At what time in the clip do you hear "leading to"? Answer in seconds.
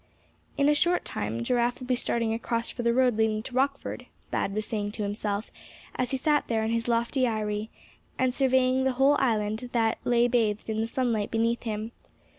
3.17-3.53